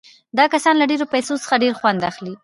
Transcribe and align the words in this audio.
دا 0.37 0.45
کسان 0.53 0.75
له 0.77 0.85
ډېرو 0.91 1.05
پیسو 1.13 1.33
څخه 1.43 1.61
ډېر 1.63 1.73
خوند 1.79 2.01
اخلي 2.09 2.33